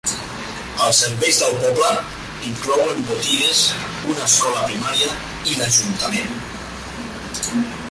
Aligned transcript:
Els 0.85 1.01
serveis 1.01 1.41
del 1.41 1.57
poble 1.65 1.91
inclouen 2.53 3.05
botigues, 3.11 3.61
una 4.15 4.25
escola 4.31 4.65
primària 4.71 5.13
i 5.53 5.57
l'ajuntament. 5.61 6.35